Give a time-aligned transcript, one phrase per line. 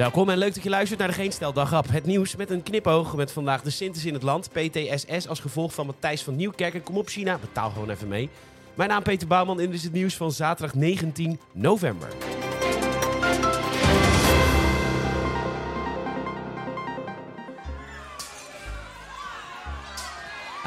[0.00, 1.90] Welkom en leuk dat je luistert naar de Geen Stel Dagrap.
[1.90, 4.50] Het nieuws met een knipoog met vandaag de Sintes in het land.
[4.52, 6.74] PTSS als gevolg van Matthijs van Nieuwkerk.
[6.74, 8.28] En kom op China, betaal gewoon even mee.
[8.74, 12.08] Mijn naam Peter Bouwman en dit is het nieuws van zaterdag 19 november.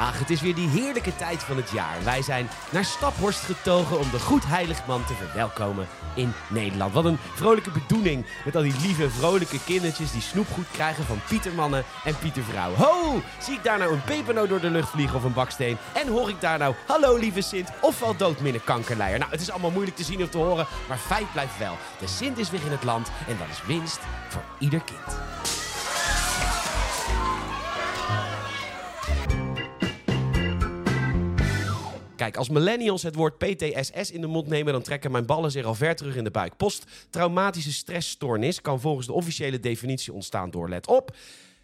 [0.04, 1.96] Ach, het is weer die heerlijke tijd van het jaar.
[2.04, 6.92] Wij zijn naar Staphorst getogen om de Goedheiligman te verwelkomen in Nederland.
[6.92, 11.84] Wat een vrolijke bedoeling met al die lieve, vrolijke kindertjes die snoepgoed krijgen van Pietermannen
[12.04, 12.74] en Pietervrouw.
[12.74, 13.22] Ho!
[13.38, 15.76] Zie ik daar nou een pepernoot door de lucht vliegen of een baksteen?
[15.92, 19.18] En hoor ik daar nou, hallo lieve Sint, of valt dood minnen kankerleier?
[19.18, 21.76] Nou, het is allemaal moeilijk te zien of te horen, maar feit blijft wel.
[21.98, 25.18] De Sint is weer in het land en dat is winst voor ieder kind.
[32.16, 35.64] Kijk, als millennials het woord PTSS in de mond nemen, dan trekken mijn ballen zich
[35.64, 36.56] al ver terug in de buik.
[36.56, 41.16] Posttraumatische stressstoornis kan volgens de officiële definitie ontstaan door, let op,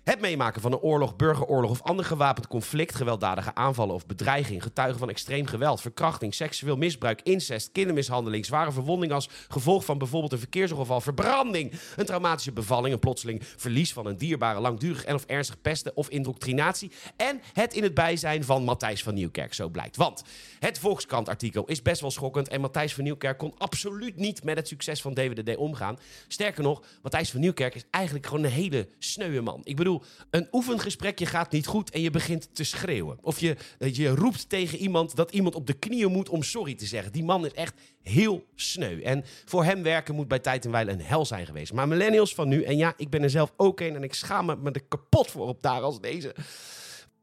[0.05, 4.98] het meemaken van een oorlog, burgeroorlog of ander gewapend conflict, gewelddadige aanvallen of bedreiging, getuigen
[4.98, 10.39] van extreem geweld, verkrachting, seksueel misbruik, incest, kindermishandeling, zware verwonding als gevolg van bijvoorbeeld een
[10.39, 15.61] verkeersongeval, verbranding, een traumatische bevalling, een plotseling verlies van een dierbare, langdurig en of ernstig
[15.61, 19.97] pesten of indoctrinatie en het in het bijzijn van Matthijs van Nieuwkerk, zo blijkt.
[19.97, 20.23] Want
[20.59, 24.69] het Volkskrant-artikel is best wel schokkend en Matthijs van Nieuwkerk kon absoluut niet met het
[24.69, 25.98] succes van DWDD omgaan.
[26.28, 29.61] Sterker nog, Matthijs van Nieuwkerk is eigenlijk gewoon een hele sneuwe man.
[29.65, 30.00] Ik bedoel,
[30.31, 33.19] een oefengesprekje gaat niet goed en je begint te schreeuwen.
[33.23, 36.87] Of je, je roept tegen iemand dat iemand op de knieën moet om sorry te
[36.87, 37.12] zeggen.
[37.12, 39.03] Die man is echt heel sneu.
[39.03, 41.73] En voor hem werken moet bij tijd en wijle een hel zijn geweest.
[41.73, 44.47] Maar millennials van nu, en ja, ik ben er zelf ook een en ik schaam
[44.47, 46.34] me, me er kapot voor op daar als deze.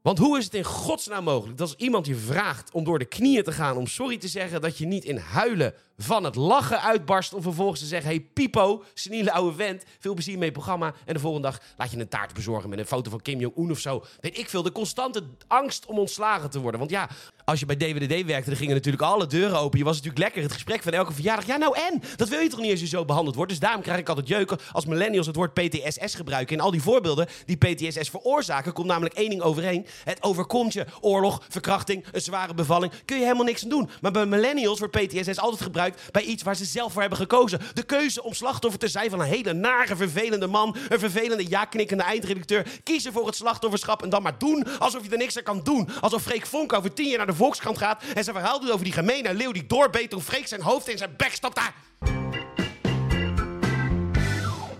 [0.02, 3.04] Want hoe is het in godsnaam mogelijk dat als iemand je vraagt om door de
[3.04, 6.82] knieën te gaan om sorry te zeggen, dat je niet in huilen van het lachen
[6.82, 10.94] uitbarst om vervolgens te zeggen: Hey Pipo, seniele oude vent, veel plezier met je programma.
[11.04, 13.70] En de volgende dag laat je een taart bezorgen met een foto van Kim Jong-un
[13.70, 14.04] of zo.
[14.20, 16.78] Weet ik veel, de constante angst om ontslagen te worden.
[16.78, 17.08] Want ja,
[17.44, 19.78] als je bij DWDD werkte, dan gingen natuurlijk alle deuren open.
[19.78, 21.46] Je was natuurlijk lekker het gesprek van elke verjaardag.
[21.46, 22.02] Ja, nou en?
[22.16, 23.50] Dat wil je toch niet als je zo behandeld wordt?
[23.50, 26.56] Dus daarom krijg ik altijd jeuken als millennials het woord PTSS gebruiken.
[26.56, 29.86] En al die voorbeelden die PTSS veroorzaken, komt namelijk één ding overeen.
[30.04, 30.86] Het overkomt je.
[31.00, 32.92] Oorlog, verkrachting, een zware bevalling.
[33.04, 33.90] Kun je helemaal niks aan doen.
[34.00, 37.60] Maar bij millennials wordt PTSS altijd gebruikt bij iets waar ze zelf voor hebben gekozen.
[37.74, 40.76] De keuze om slachtoffer te zijn van een hele nare, vervelende man.
[40.88, 42.66] Een vervelende, ja-knikkende eindredacteur.
[42.82, 45.88] Kiezen voor het slachtofferschap en dan maar doen alsof je er niks aan kan doen.
[46.00, 48.84] Alsof Freek Vonk over tien jaar naar de Volkskrant gaat en zijn verhaal doet over
[48.84, 52.17] die gemene leeuw die doorbeet toen Freek zijn hoofd in zijn bek stapt daar.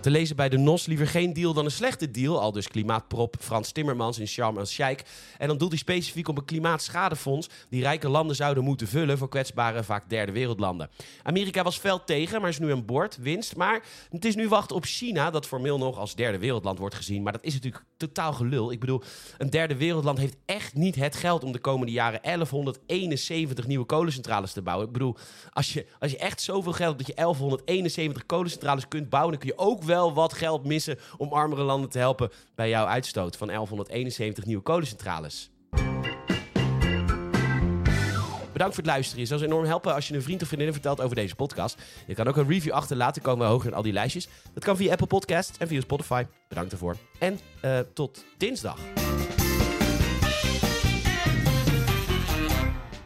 [0.01, 2.41] Te lezen bij de NOS liever geen deal dan een slechte deal.
[2.41, 5.03] Al dus klimaatprop Frans Timmermans in Sharm el-Sheikh.
[5.37, 7.49] En dan doelt hij specifiek op een klimaatschadefonds...
[7.69, 10.89] die rijke landen zouden moeten vullen voor kwetsbare, vaak derde wereldlanden.
[11.23, 13.55] Amerika was fel tegen, maar is nu aan boord, winst.
[13.55, 17.23] Maar het is nu wachten op China, dat formeel nog als derde wereldland wordt gezien.
[17.23, 18.71] Maar dat is natuurlijk totaal gelul.
[18.71, 19.01] Ik bedoel,
[19.37, 21.43] een derde wereldland heeft echt niet het geld...
[21.43, 24.87] om de komende jaren 1171 nieuwe kolencentrales te bouwen.
[24.87, 25.15] Ik bedoel,
[25.51, 29.31] als je, als je echt zoveel geld hebt dat je 1171 kolencentrales kunt bouwen...
[29.31, 32.85] dan kun je ook wel wat geld missen om armere landen te helpen bij jouw
[32.85, 35.49] uitstoot van 1171 nieuwe kolencentrales.
[38.51, 39.21] Bedankt voor het luisteren.
[39.21, 41.81] Je zou ons enorm helpen als je een vriend of vriendin vertelt over deze podcast.
[42.07, 44.27] Je kan ook een review achterlaten, komen we hoger in al die lijstjes.
[44.53, 46.25] Dat kan via Apple Podcasts en via Spotify.
[46.47, 46.95] Bedankt ervoor.
[47.19, 49.08] En uh, tot dinsdag.